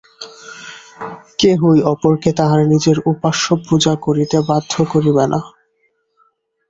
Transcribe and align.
কেহই 1.39 1.79
অপরকে 1.91 2.29
তাহার 2.39 2.61
নিজের 2.71 2.97
উপাস্য 3.11 3.45
পূজা 3.65 3.93
করিতে 4.05 4.37
বাধ্য 4.49 4.73
করিবে 4.91 5.25
না। 5.31 5.39